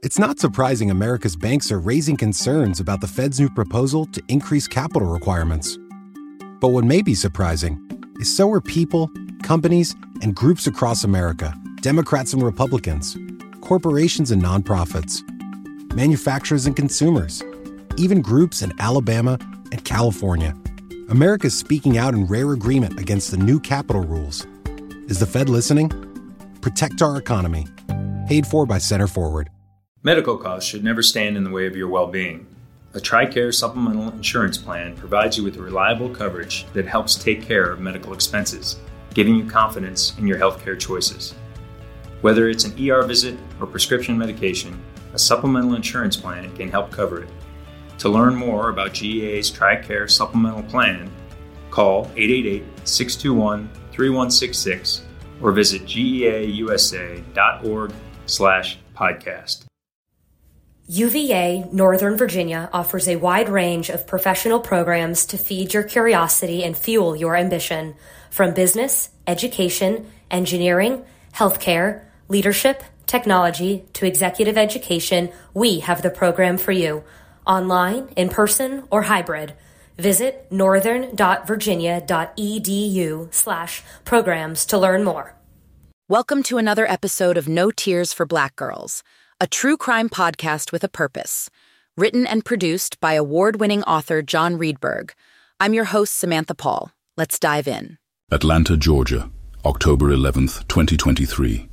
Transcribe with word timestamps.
It's 0.00 0.18
not 0.18 0.38
surprising 0.38 0.92
America's 0.92 1.34
banks 1.34 1.72
are 1.72 1.80
raising 1.80 2.16
concerns 2.16 2.78
about 2.78 3.00
the 3.00 3.08
Fed's 3.08 3.40
new 3.40 3.50
proposal 3.50 4.06
to 4.06 4.22
increase 4.28 4.68
capital 4.68 5.08
requirements. 5.08 5.76
But 6.60 6.68
what 6.68 6.84
may 6.84 7.02
be 7.02 7.16
surprising 7.16 7.84
is 8.20 8.34
so 8.34 8.48
are 8.52 8.60
people, 8.60 9.10
companies, 9.42 9.96
and 10.22 10.36
groups 10.36 10.68
across 10.68 11.02
America, 11.02 11.52
Democrats 11.80 12.32
and 12.32 12.44
Republicans, 12.44 13.16
corporations 13.60 14.30
and 14.30 14.40
nonprofits, 14.40 15.24
manufacturers 15.96 16.66
and 16.66 16.76
consumers, 16.76 17.42
even 17.96 18.22
groups 18.22 18.62
in 18.62 18.72
Alabama 18.78 19.36
and 19.72 19.84
California. 19.84 20.54
America's 21.08 21.58
speaking 21.58 21.98
out 21.98 22.14
in 22.14 22.24
rare 22.26 22.52
agreement 22.52 23.00
against 23.00 23.32
the 23.32 23.36
new 23.36 23.58
capital 23.58 24.04
rules. 24.04 24.46
Is 25.08 25.18
the 25.18 25.26
Fed 25.26 25.48
listening? 25.48 25.90
Protect 26.60 27.02
our 27.02 27.16
economy. 27.16 27.66
Paid 28.28 28.46
for 28.46 28.64
by 28.64 28.78
Center 28.78 29.08
Forward. 29.08 29.50
Medical 30.04 30.36
costs 30.36 30.70
should 30.70 30.84
never 30.84 31.02
stand 31.02 31.36
in 31.36 31.42
the 31.42 31.50
way 31.50 31.66
of 31.66 31.74
your 31.74 31.88
well 31.88 32.06
being. 32.06 32.46
A 32.94 33.00
TRICARE 33.00 33.52
supplemental 33.52 34.12
insurance 34.12 34.56
plan 34.56 34.94
provides 34.94 35.36
you 35.36 35.42
with 35.42 35.56
reliable 35.56 36.08
coverage 36.08 36.66
that 36.72 36.86
helps 36.86 37.16
take 37.16 37.42
care 37.42 37.68
of 37.68 37.80
medical 37.80 38.12
expenses, 38.12 38.76
giving 39.12 39.34
you 39.34 39.44
confidence 39.44 40.16
in 40.16 40.28
your 40.28 40.38
healthcare 40.38 40.78
choices. 40.78 41.34
Whether 42.20 42.48
it's 42.48 42.64
an 42.64 42.78
ER 42.80 43.02
visit 43.02 43.36
or 43.60 43.66
prescription 43.66 44.16
medication, 44.16 44.80
a 45.14 45.18
supplemental 45.18 45.74
insurance 45.74 46.16
plan 46.16 46.54
can 46.54 46.70
help 46.70 46.92
cover 46.92 47.24
it. 47.24 47.28
To 47.98 48.08
learn 48.08 48.36
more 48.36 48.68
about 48.68 48.94
GEA's 48.94 49.50
TRICARE 49.50 50.08
supplemental 50.08 50.62
plan, 50.62 51.10
call 51.70 52.04
888 52.16 52.62
621 52.88 53.68
3166 53.90 55.02
or 55.42 55.50
visit 55.50 55.82
geausa.org 55.82 56.52
slash 58.26 58.78
podcast. 58.94 59.67
UVA 60.90 61.68
Northern 61.70 62.16
Virginia 62.16 62.70
offers 62.72 63.08
a 63.08 63.16
wide 63.16 63.50
range 63.50 63.90
of 63.90 64.06
professional 64.06 64.58
programs 64.58 65.26
to 65.26 65.36
feed 65.36 65.74
your 65.74 65.82
curiosity 65.82 66.64
and 66.64 66.74
fuel 66.74 67.14
your 67.14 67.36
ambition 67.36 67.94
from 68.30 68.54
business, 68.54 69.10
education, 69.26 70.10
engineering, 70.30 71.04
healthcare, 71.34 72.06
leadership, 72.28 72.82
technology 73.06 73.84
to 73.92 74.06
executive 74.06 74.56
education. 74.56 75.28
We 75.52 75.80
have 75.80 76.00
the 76.00 76.08
program 76.08 76.56
for 76.56 76.72
you. 76.72 77.04
Online, 77.46 78.08
in 78.16 78.30
person, 78.30 78.84
or 78.90 79.02
hybrid. 79.02 79.52
Visit 79.98 80.50
northern.virginia.edu 80.50 83.34
slash 83.34 83.82
programs 84.06 84.64
to 84.64 84.78
learn 84.78 85.04
more. 85.04 85.34
Welcome 86.08 86.42
to 86.44 86.56
another 86.56 86.90
episode 86.90 87.36
of 87.36 87.46
No 87.46 87.70
Tears 87.70 88.14
for 88.14 88.24
Black 88.24 88.56
Girls 88.56 89.02
a 89.40 89.46
true 89.46 89.76
crime 89.76 90.08
podcast 90.08 90.72
with 90.72 90.82
a 90.82 90.88
purpose. 90.88 91.48
Written 91.96 92.26
and 92.26 92.44
produced 92.44 92.98
by 93.00 93.12
award 93.12 93.60
winning 93.60 93.84
author 93.84 94.20
John 94.20 94.58
Reedberg. 94.58 95.10
I'm 95.60 95.74
your 95.74 95.84
host, 95.84 96.14
Samantha 96.18 96.56
Paul. 96.56 96.90
Let's 97.16 97.38
dive 97.38 97.68
in. 97.68 97.98
Atlanta, 98.32 98.76
Georgia, 98.76 99.30
October 99.64 100.06
11th, 100.06 100.66
2023. 100.66 101.68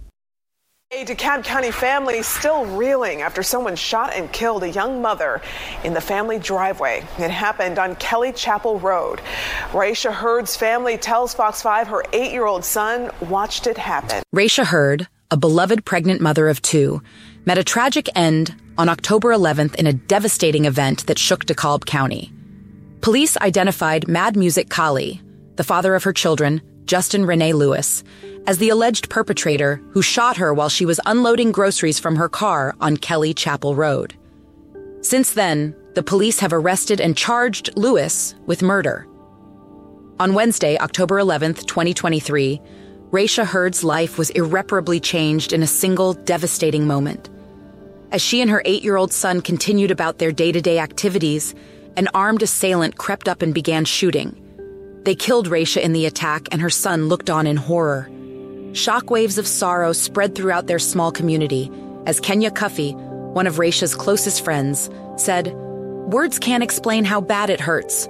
A 0.92 1.04
DeKalb 1.06 1.44
County 1.44 1.72
family 1.72 2.22
still 2.22 2.68
reeling 2.68 3.24
after 3.24 3.42
someone 3.42 3.76
shot 3.76 4.14
and 4.14 4.32
killed 4.32 4.62
a 4.62 4.70
young 4.70 5.02
mother 5.02 5.42
in 5.84 5.96
the 5.96 6.02
family 6.02 6.38
driveway. 6.38 7.04
It 7.18 7.32
happened 7.32 7.80
on 7.80 7.96
Kelly 7.96 8.32
Chapel 8.32 8.80
Road. 8.80 9.22
Raesha 9.72 10.14
Heard's 10.14 10.56
family 10.56 10.98
tells 10.98 11.34
Fox 11.34 11.64
5 11.64 11.88
her 11.88 12.04
eight 12.14 12.32
year 12.32 12.46
old 12.46 12.64
son 12.64 13.10
watched 13.22 13.66
it 13.66 13.80
happen. 13.80 14.22
Raesha 14.34 14.66
Heard, 14.68 15.08
a 15.32 15.38
beloved 15.38 15.86
pregnant 15.86 16.22
mother 16.22 16.48
of 16.48 16.62
two, 16.62 17.02
met 17.46 17.58
a 17.58 17.64
tragic 17.64 18.10
end 18.16 18.56
on 18.78 18.90
October 18.90 19.30
11th 19.30 19.76
in 19.76 19.88
a 19.88 19.94
devastating 19.94 20.66
event 20.66 21.06
that 21.08 21.20
shook 21.20 21.46
DeKalb 21.46 21.86
County. 21.86 22.32
Police 23.02 23.38
identified 23.38 24.08
Mad 24.08 24.36
Muzik 24.36 24.70
Cali, 24.70 25.22
the 25.56 25.64
father 25.64 25.96
of 25.96 26.04
her 26.04 26.14
children, 26.14 26.62
Justin 26.86 27.26
Rene 27.26 27.54
Lewis, 27.54 28.04
as 28.48 28.60
the 28.60 28.70
alleged 28.70 29.10
perpetrator 29.10 29.82
who 29.92 30.02
shot 30.02 30.38
her 30.38 30.54
while 30.54 30.70
she 30.70 30.86
was 30.86 31.00
unloading 31.06 31.52
groceries 31.52 32.00
from 32.00 32.16
her 32.16 32.30
car 32.30 32.76
on 32.80 32.98
Kelly 32.98 33.34
Chapel 33.34 33.76
Road. 33.76 34.16
Since 35.02 35.34
then, 35.34 35.76
the 35.96 36.04
police 36.04 36.40
have 36.40 36.54
arrested 36.54 37.00
and 37.00 37.18
charged 37.18 37.76
Lewis 37.78 38.36
with 38.46 38.62
murder. 38.62 39.08
On 40.20 40.34
Wednesday, 40.34 40.78
October 40.78 41.20
11th, 41.20 41.66
2023, 41.66 42.62
Raesha 43.16 43.46
Heard's 43.46 43.82
life 43.82 44.18
was 44.18 44.30
irreparably 44.32 45.00
changed 45.00 45.54
in 45.54 45.64
a 45.64 45.68
single 45.68 46.16
devastating 46.16 46.86
moment. 46.86 47.30
As 48.12 48.22
she 48.22 48.42
and 48.42 48.52
her 48.52 48.62
eight 48.66 48.84
year 48.84 48.98
old 48.98 49.14
son 49.14 49.40
continued 49.40 49.90
about 49.90 50.18
their 50.18 50.34
day 50.34 50.52
to 50.52 50.60
day 50.60 50.80
activities, 50.80 51.56
an 51.96 52.10
armed 52.14 52.44
assailant 52.44 52.98
crept 52.98 53.30
up 53.30 53.42
and 53.42 53.54
began 53.54 53.86
shooting. 53.86 54.36
They 55.06 55.16
killed 55.16 55.48
Raesha 55.48 55.82
in 55.82 55.94
the 55.94 56.06
attack, 56.06 56.50
and 56.52 56.62
her 56.62 56.70
son 56.70 57.08
looked 57.08 57.30
on 57.30 57.48
in 57.48 57.56
horror. 57.56 58.10
Shockwaves 58.74 59.38
of 59.38 59.48
sorrow 59.48 59.94
spread 59.94 60.36
throughout 60.36 60.68
their 60.68 60.78
small 60.78 61.14
community 61.14 61.72
as 62.06 62.20
Kenya 62.20 62.52
Cuffey, 62.52 62.96
one 63.32 63.48
of 63.48 63.60
Raesha's 63.60 63.96
closest 63.96 64.44
friends, 64.44 64.90
said, 65.16 65.54
Words 65.54 66.38
can't 66.38 66.64
explain 66.64 67.06
how 67.06 67.22
bad 67.22 67.50
it 67.50 67.62
hurts. 67.62 68.10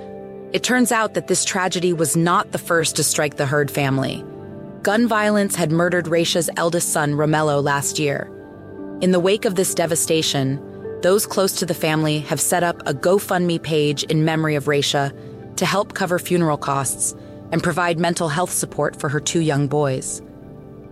It 0.51 0.63
turns 0.63 0.91
out 0.91 1.13
that 1.13 1.27
this 1.27 1.45
tragedy 1.45 1.93
was 1.93 2.17
not 2.17 2.53
the 2.53 2.57
first 2.57 2.95
to 2.95 3.03
strike 3.03 3.37
the 3.37 3.45
Heard 3.45 3.69
family. 3.69 4.25
Gun 4.85 5.07
violence 5.07 5.55
had 5.55 5.71
murdered 5.71 6.05
Raesha's 6.05 6.47
eldest 6.57 6.93
son, 6.93 7.13
Romello, 7.15 7.59
last 7.63 7.97
year. 7.97 8.29
In 9.01 9.11
the 9.11 9.19
wake 9.19 9.43
of 9.45 9.55
this 9.55 9.73
devastation, 9.73 10.61
those 11.01 11.25
close 11.25 11.53
to 11.53 11.65
the 11.65 11.73
family 11.73 12.19
have 12.19 12.39
set 12.39 12.61
up 12.61 12.83
a 12.85 12.93
GoFundMe 12.93 13.63
page 13.63 14.03
in 14.03 14.23
memory 14.23 14.53
of 14.53 14.65
Raesha 14.65 15.11
to 15.55 15.65
help 15.65 15.95
cover 15.95 16.19
funeral 16.19 16.57
costs 16.57 17.15
and 17.51 17.63
provide 17.63 17.97
mental 17.97 18.29
health 18.29 18.51
support 18.51 18.95
for 18.95 19.09
her 19.09 19.19
two 19.19 19.39
young 19.39 19.67
boys. 19.67 20.21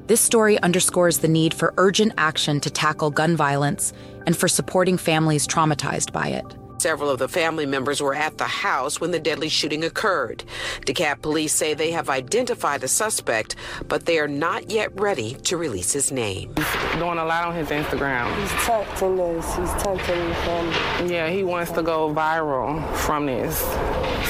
This 0.07 0.21
story 0.21 0.57
underscores 0.63 1.19
the 1.19 1.27
need 1.27 1.53
for 1.53 1.71
urgent 1.77 2.13
action 2.17 2.59
to 2.61 2.71
tackle 2.71 3.11
gun 3.11 3.35
violence 3.35 3.93
and 4.25 4.35
for 4.35 4.47
supporting 4.47 4.97
families 4.97 5.45
traumatized 5.45 6.11
by 6.11 6.29
it. 6.29 6.57
Several 6.83 7.09
of 7.09 7.17
the 7.17 7.29
family 7.29 7.65
members 7.65 8.01
were 8.01 8.13
at 8.13 8.37
the 8.37 8.43
house 8.43 8.99
when 8.99 9.11
the 9.11 9.19
deadly 9.19 9.47
shooting 9.47 9.85
occurred. 9.85 10.43
DeKalb 10.81 11.21
police 11.21 11.53
say 11.53 11.73
they 11.73 11.91
have 11.91 12.09
identified 12.09 12.81
the 12.81 12.89
suspect, 12.89 13.55
but 13.87 14.05
they 14.05 14.19
are 14.19 14.27
not 14.27 14.69
yet 14.69 14.91
ready 14.99 15.35
to 15.45 15.55
release 15.55 15.93
his 15.93 16.11
name. 16.11 16.53
He's 16.57 16.99
doing 16.99 17.19
a 17.19 17.23
lot 17.23 17.45
on 17.45 17.55
his 17.55 17.69
Instagram. 17.69 18.37
He's 18.37 18.51
touching 18.65 19.15
this. 19.15 19.45
He's 19.55 19.71
touching 19.81 20.27
the 20.27 20.35
family. 20.35 21.13
Yeah, 21.13 21.29
he 21.29 21.45
wants 21.45 21.71
to 21.71 21.83
go 21.83 22.13
viral 22.13 22.93
from 22.97 23.27
this. 23.27 23.57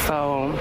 So 0.06 0.54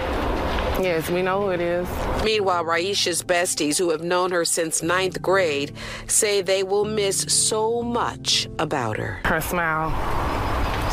Yes, 0.81 1.11
we 1.11 1.21
know 1.21 1.43
who 1.43 1.51
it 1.51 1.61
is. 1.61 1.87
Meanwhile, 2.25 2.65
Raesha's 2.65 3.23
besties, 3.23 3.77
who 3.77 3.91
have 3.91 4.03
known 4.03 4.31
her 4.31 4.47
since 4.47 4.83
ninth 4.83 5.21
grade, 5.21 5.75
say 6.07 6.41
they 6.41 6.63
will 6.63 6.87
miss 6.87 7.19
so 7.29 7.83
much 7.83 8.49
about 8.59 8.97
her. 8.97 9.21
Her 9.27 9.43
smile. 9.43 9.91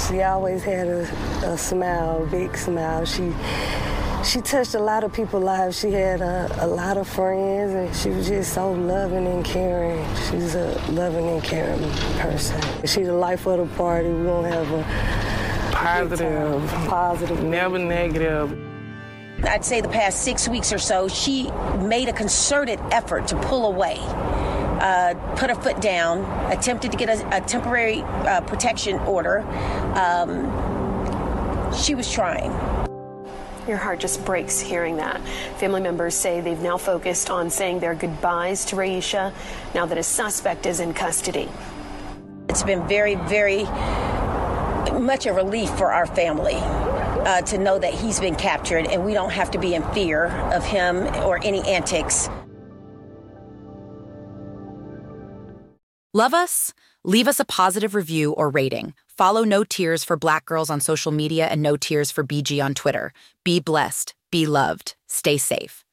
She 0.07 0.21
always 0.21 0.63
had 0.63 0.87
a, 0.87 1.01
a 1.45 1.57
smile, 1.57 2.23
a 2.23 2.25
big 2.25 2.55
smile. 2.57 3.05
She 3.05 3.33
she 4.23 4.41
touched 4.41 4.75
a 4.75 4.79
lot 4.79 5.03
of 5.03 5.13
people's 5.13 5.43
lives. 5.43 5.79
She 5.79 5.91
had 5.91 6.21
a, 6.21 6.49
a, 6.59 6.67
lot 6.67 6.97
of 6.97 7.07
friends, 7.07 7.73
and 7.73 7.95
she 7.95 8.09
was 8.09 8.27
just 8.27 8.53
so 8.53 8.71
loving 8.71 9.25
and 9.27 9.45
caring. 9.45 10.05
She's 10.29 10.55
a 10.55 10.67
loving 10.91 11.27
and 11.27 11.43
caring 11.43 11.81
person. 12.19 12.61
She's 12.81 13.07
the 13.07 13.13
life 13.13 13.45
of 13.47 13.57
the 13.59 13.75
party. 13.75 14.09
We 14.09 14.23
don't 14.23 14.43
have 14.43 14.71
a 14.71 14.83
positive, 15.71 16.69
positive, 16.87 17.43
never 17.43 17.79
negative. 17.79 18.57
I'd 19.43 19.63
say 19.63 19.79
the 19.79 19.87
past 19.87 20.23
six 20.23 20.49
weeks 20.49 20.73
or 20.73 20.79
so, 20.79 21.07
she 21.07 21.49
made 21.79 22.09
a 22.09 22.13
concerted 22.13 22.79
effort 22.91 23.27
to 23.27 23.35
pull 23.37 23.67
away 23.67 23.97
uh, 24.79 25.13
put 25.35 25.49
a 25.49 25.55
foot 25.55 25.81
down, 25.81 26.19
attempted 26.51 26.91
to 26.91 26.97
get 26.97 27.09
a, 27.09 27.37
a 27.37 27.41
temporary 27.41 28.01
uh, 28.01 28.41
protection 28.41 28.97
order. 28.99 29.39
Um, 29.95 31.73
she 31.73 31.95
was 31.95 32.11
trying. 32.11 32.51
Your 33.67 33.77
heart 33.77 33.99
just 33.99 34.25
breaks 34.25 34.59
hearing 34.59 34.97
that. 34.97 35.21
Family 35.57 35.81
members 35.81 36.15
say 36.15 36.41
they've 36.41 36.59
now 36.59 36.77
focused 36.77 37.29
on 37.29 37.49
saying 37.49 37.79
their 37.79 37.93
goodbyes 37.93 38.65
to 38.65 38.75
Raesha 38.75 39.31
now 39.75 39.85
that 39.85 39.97
a 39.97 40.03
suspect 40.03 40.65
is 40.65 40.79
in 40.79 40.93
custody. 40.93 41.47
It's 42.47 42.63
been 42.63 42.87
very, 42.87 43.13
very 43.15 43.65
much 44.99 45.27
a 45.27 45.33
relief 45.33 45.69
for 45.77 45.91
our 45.91 46.07
family. 46.07 46.57
Uh, 47.19 47.41
to 47.41 47.57
know 47.57 47.77
that 47.77 47.93
he's 47.93 48.17
been 48.19 48.35
captured 48.35 48.87
and 48.87 49.05
we 49.05 49.13
don't 49.13 49.31
have 49.31 49.51
to 49.51 49.59
be 49.59 49.75
in 49.75 49.83
fear 49.91 50.27
of 50.53 50.63
him 50.63 51.05
or 51.25 51.37
any 51.43 51.61
antics. 51.63 52.29
Love 56.11 56.33
us? 56.33 56.73
Leave 57.03 57.27
us 57.27 57.39
a 57.39 57.45
positive 57.45 57.93
review 57.93 58.31
or 58.31 58.49
rating. 58.49 58.95
Follow 59.15 59.43
No 59.43 59.63
Tears 59.63 60.03
for 60.03 60.17
Black 60.17 60.43
Girls 60.43 60.71
on 60.71 60.81
social 60.81 61.11
media 61.11 61.45
and 61.45 61.61
No 61.61 61.77
Tears 61.77 62.09
for 62.09 62.23
BG 62.23 62.63
on 62.63 62.73
Twitter. 62.73 63.13
Be 63.45 63.59
blessed, 63.59 64.15
be 64.31 64.47
loved, 64.47 64.95
stay 65.07 65.37
safe. 65.37 65.85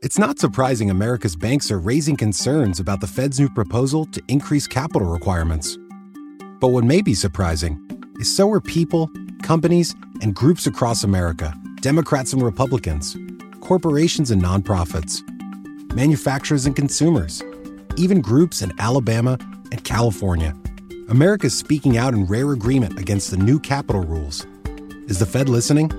It's 0.00 0.16
not 0.16 0.38
surprising 0.38 0.90
America's 0.90 1.34
banks 1.34 1.72
are 1.72 1.80
raising 1.80 2.16
concerns 2.16 2.78
about 2.78 3.00
the 3.00 3.08
Fed's 3.08 3.40
new 3.40 3.48
proposal 3.48 4.06
to 4.12 4.22
increase 4.28 4.68
capital 4.68 5.08
requirements. 5.08 5.76
But 6.60 6.68
what 6.68 6.84
may 6.84 7.02
be 7.02 7.14
surprising 7.14 7.80
is 8.20 8.34
so 8.34 8.48
are 8.52 8.60
people, 8.60 9.10
companies, 9.42 9.92
and 10.22 10.36
groups 10.36 10.68
across 10.68 11.02
America 11.02 11.52
Democrats 11.80 12.32
and 12.32 12.42
Republicans, 12.42 13.16
corporations 13.58 14.30
and 14.30 14.40
nonprofits, 14.40 15.20
manufacturers 15.96 16.64
and 16.64 16.76
consumers, 16.76 17.42
even 17.96 18.20
groups 18.20 18.62
in 18.62 18.72
Alabama 18.78 19.36
California. 19.82 20.54
America's 21.08 21.58
speaking 21.58 21.96
out 21.96 22.14
in 22.14 22.26
rare 22.26 22.52
agreement 22.52 22.98
against 22.98 23.32
the 23.32 23.36
new 23.36 23.58
capital 23.58 24.02
rules. 24.02 24.46
Is 25.08 25.18
the 25.18 25.26
Fed 25.26 25.48
listening? 25.48 25.90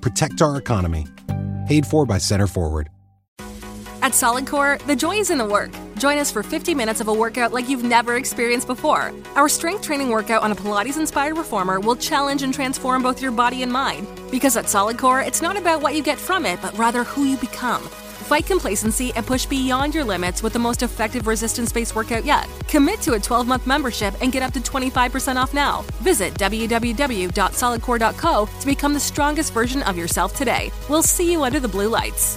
Protect 0.00 0.42
our 0.42 0.56
economy. 0.56 1.06
Paid 1.68 1.86
for 1.86 2.04
by 2.06 2.18
Center 2.18 2.48
Forward. 2.48 2.88
At 4.02 4.14
Solid 4.14 4.46
Core, 4.46 4.78
the 4.86 4.94
joy 4.96 5.16
is 5.16 5.30
in 5.30 5.38
the 5.38 5.46
work. 5.46 5.70
Join 5.96 6.18
us 6.18 6.30
for 6.30 6.42
50 6.42 6.74
minutes 6.74 7.00
of 7.00 7.08
a 7.08 7.14
workout 7.14 7.54
like 7.54 7.70
you've 7.70 7.84
never 7.84 8.16
experienced 8.16 8.66
before. 8.66 9.14
Our 9.34 9.48
strength 9.48 9.82
training 9.82 10.10
workout 10.10 10.42
on 10.42 10.52
a 10.52 10.54
Pilates 10.54 10.98
inspired 10.98 11.38
reformer 11.38 11.80
will 11.80 11.96
challenge 11.96 12.42
and 12.42 12.52
transform 12.52 13.02
both 13.02 13.22
your 13.22 13.32
body 13.32 13.62
and 13.62 13.72
mind. 13.72 14.06
Because 14.30 14.58
at 14.58 14.68
Solid 14.68 14.98
Core, 14.98 15.20
it's 15.20 15.40
not 15.40 15.56
about 15.56 15.80
what 15.80 15.94
you 15.94 16.02
get 16.02 16.18
from 16.18 16.44
it, 16.44 16.60
but 16.60 16.76
rather 16.76 17.02
who 17.02 17.24
you 17.24 17.38
become. 17.38 17.82
Fight 18.34 18.46
complacency 18.46 19.12
and 19.14 19.24
push 19.24 19.46
beyond 19.46 19.94
your 19.94 20.02
limits 20.02 20.42
with 20.42 20.54
the 20.54 20.58
most 20.58 20.82
effective 20.82 21.28
resistance 21.28 21.70
based 21.70 21.94
workout 21.94 22.24
yet. 22.24 22.48
Commit 22.66 23.00
to 23.02 23.12
a 23.12 23.20
12 23.20 23.46
month 23.46 23.64
membership 23.64 24.12
and 24.20 24.32
get 24.32 24.42
up 24.42 24.52
to 24.54 24.60
25% 24.60 25.36
off 25.36 25.54
now. 25.54 25.82
Visit 26.02 26.34
www.solidcore.co 26.34 28.48
to 28.60 28.66
become 28.66 28.92
the 28.92 28.98
strongest 28.98 29.52
version 29.52 29.84
of 29.84 29.96
yourself 29.96 30.34
today. 30.34 30.72
We'll 30.88 31.04
see 31.04 31.30
you 31.30 31.44
under 31.44 31.60
the 31.60 31.68
blue 31.68 31.86
lights. 31.86 32.36